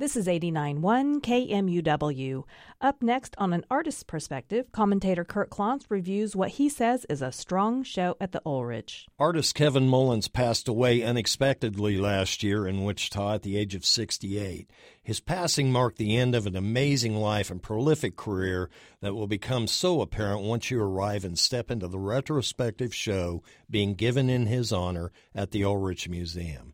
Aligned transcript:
This 0.00 0.16
is 0.16 0.28
89.1 0.28 1.22
KMUW. 1.22 2.44
Up 2.80 3.02
next 3.02 3.34
on 3.36 3.52
an 3.52 3.64
artist's 3.68 4.04
perspective, 4.04 4.70
commentator 4.70 5.24
Kurt 5.24 5.50
Klontz 5.50 5.86
reviews 5.88 6.36
what 6.36 6.50
he 6.50 6.68
says 6.68 7.04
is 7.10 7.20
a 7.20 7.32
strong 7.32 7.82
show 7.82 8.16
at 8.20 8.30
the 8.30 8.40
Ulrich. 8.46 9.08
Artist 9.18 9.56
Kevin 9.56 9.88
Mullins 9.88 10.28
passed 10.28 10.68
away 10.68 11.02
unexpectedly 11.02 11.98
last 11.98 12.44
year 12.44 12.64
in 12.64 12.84
Wichita 12.84 13.34
at 13.34 13.42
the 13.42 13.56
age 13.56 13.74
of 13.74 13.84
68. 13.84 14.70
His 15.02 15.18
passing 15.18 15.72
marked 15.72 15.98
the 15.98 16.16
end 16.16 16.36
of 16.36 16.46
an 16.46 16.54
amazing 16.54 17.16
life 17.16 17.50
and 17.50 17.60
prolific 17.60 18.14
career 18.14 18.70
that 19.00 19.14
will 19.14 19.26
become 19.26 19.66
so 19.66 20.00
apparent 20.00 20.42
once 20.42 20.70
you 20.70 20.80
arrive 20.80 21.24
and 21.24 21.36
step 21.36 21.72
into 21.72 21.88
the 21.88 21.98
retrospective 21.98 22.94
show 22.94 23.42
being 23.68 23.94
given 23.94 24.30
in 24.30 24.46
his 24.46 24.72
honor 24.72 25.10
at 25.34 25.50
the 25.50 25.64
Ulrich 25.64 26.08
Museum. 26.08 26.67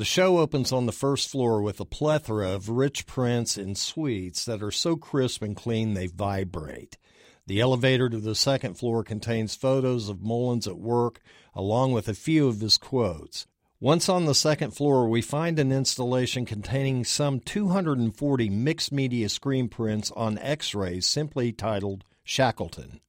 The 0.00 0.06
show 0.06 0.38
opens 0.38 0.72
on 0.72 0.86
the 0.86 0.92
first 0.92 1.28
floor 1.28 1.60
with 1.60 1.78
a 1.78 1.84
plethora 1.84 2.52
of 2.52 2.70
rich 2.70 3.04
prints 3.04 3.58
and 3.58 3.76
suites 3.76 4.46
that 4.46 4.62
are 4.62 4.70
so 4.70 4.96
crisp 4.96 5.42
and 5.42 5.54
clean 5.54 5.92
they 5.92 6.06
vibrate. 6.06 6.96
The 7.46 7.60
elevator 7.60 8.08
to 8.08 8.16
the 8.16 8.34
second 8.34 8.78
floor 8.78 9.04
contains 9.04 9.54
photos 9.54 10.08
of 10.08 10.22
Mullins 10.22 10.66
at 10.66 10.78
work, 10.78 11.20
along 11.54 11.92
with 11.92 12.08
a 12.08 12.14
few 12.14 12.48
of 12.48 12.60
his 12.60 12.78
quotes. 12.78 13.46
Once 13.78 14.08
on 14.08 14.24
the 14.24 14.34
second 14.34 14.70
floor, 14.70 15.06
we 15.06 15.20
find 15.20 15.58
an 15.58 15.70
installation 15.70 16.46
containing 16.46 17.04
some 17.04 17.38
240 17.38 18.48
mixed 18.48 18.92
media 18.92 19.28
screen 19.28 19.68
prints 19.68 20.10
on 20.12 20.38
x 20.38 20.74
rays 20.74 21.06
simply 21.06 21.52
titled 21.52 22.06
Shackleton. 22.24 23.02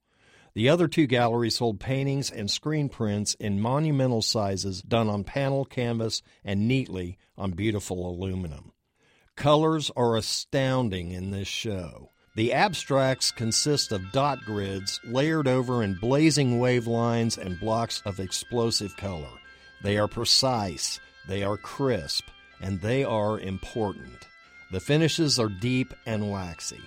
The 0.54 0.68
other 0.68 0.88
two 0.88 1.08
galleries 1.08 1.60
hold 1.60 1.80
paintings 1.80 2.30
and 2.30 2.52
screen 2.52 2.90
prints 2.90 3.36
in 3.36 3.62
monumental 3.62 4.22
sizes 4.22 4.82
done 4.82 5.08
on 5.08 5.24
panel 5.24 5.64
canvas 5.64 6.22
and 6.44 6.68
neatly 6.68 7.18
on 7.38 7.52
beautiful 7.52 8.10
aluminum. 8.10 8.74
Colors 9.38 9.92
are 9.96 10.18
astounding 10.18 11.12
in 11.12 11.32
this 11.32 11.48
show. 11.48 12.12
The 12.36 12.54
abstracts 12.54 13.32
consist 13.32 13.92
of 13.92 14.12
dot 14.12 14.40
grids 14.46 15.00
layered 15.06 15.48
over 15.48 15.84
in 15.84 15.96
blazing 16.00 16.60
wave 16.60 16.88
lines 16.88 17.38
and 17.38 17.60
blocks 17.60 18.02
of 18.06 18.20
explosive 18.20 18.96
color. 18.98 19.32
They 19.84 19.98
are 19.98 20.08
precise, 20.08 21.00
they 21.28 21.44
are 21.44 21.58
crisp, 21.58 22.26
and 22.62 22.80
they 22.82 23.04
are 23.04 23.40
important. 23.40 24.28
The 24.72 24.80
finishes 24.80 25.40
are 25.40 25.50
deep 25.50 25.94
and 26.06 26.32
waxy. 26.32 26.82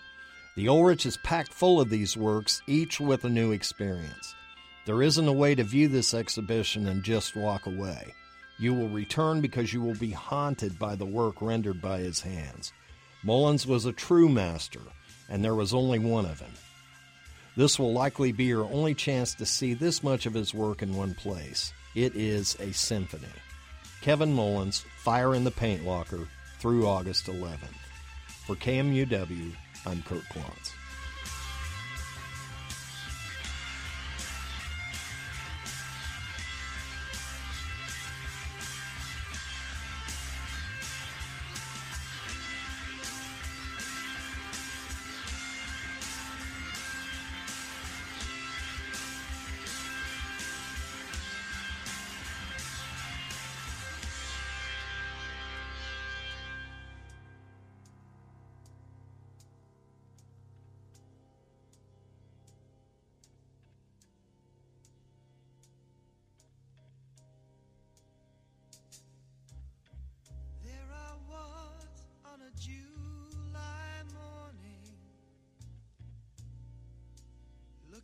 The 0.56 0.68
Ulrich 0.68 1.04
is 1.04 1.16
packed 1.16 1.52
full 1.52 1.80
of 1.80 1.90
these 1.90 2.16
works, 2.16 2.62
each 2.68 3.00
with 3.00 3.24
a 3.24 3.28
new 3.28 3.50
experience. 3.50 4.36
There 4.86 5.02
isn't 5.02 5.26
a 5.26 5.32
way 5.32 5.56
to 5.56 5.64
view 5.64 5.88
this 5.88 6.14
exhibition 6.14 6.86
and 6.86 7.02
just 7.02 7.34
walk 7.34 7.66
away. 7.66 8.14
You 8.58 8.72
will 8.72 8.88
return 8.88 9.40
because 9.40 9.72
you 9.72 9.80
will 9.80 9.96
be 9.96 10.12
haunted 10.12 10.78
by 10.78 10.94
the 10.94 11.06
work 11.06 11.42
rendered 11.42 11.82
by 11.82 11.98
his 11.98 12.20
hands. 12.20 12.72
Mullins 13.24 13.66
was 13.66 13.84
a 13.84 13.92
true 13.92 14.28
master, 14.28 14.82
and 15.28 15.42
there 15.42 15.56
was 15.56 15.74
only 15.74 15.98
one 15.98 16.24
of 16.24 16.38
him. 16.38 16.52
This 17.56 17.76
will 17.76 17.92
likely 17.92 18.30
be 18.30 18.44
your 18.44 18.64
only 18.64 18.94
chance 18.94 19.34
to 19.34 19.46
see 19.46 19.74
this 19.74 20.04
much 20.04 20.24
of 20.24 20.34
his 20.34 20.54
work 20.54 20.82
in 20.82 20.94
one 20.94 21.14
place. 21.14 21.72
It 21.96 22.14
is 22.14 22.56
a 22.60 22.72
symphony. 22.72 23.26
Kevin 24.02 24.32
Mullins, 24.32 24.84
Fire 24.98 25.34
in 25.34 25.42
the 25.42 25.50
Paint 25.50 25.84
Locker, 25.84 26.28
through 26.60 26.86
August 26.86 27.26
11th. 27.26 27.58
For 28.46 28.54
KMUW, 28.54 29.52
I'm 29.86 30.02
Kurt 30.02 30.24
Klontz. 30.30 30.83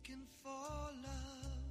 Looking 0.01 0.25
for 0.43 0.49
love 1.03 1.61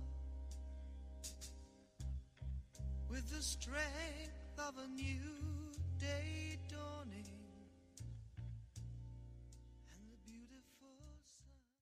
with 3.09 3.29
the 3.31 3.43
strength 3.43 4.59
of 4.59 4.75
a 4.79 4.89
new 4.89 5.73
day 5.99 6.57
dawning. 6.69 7.40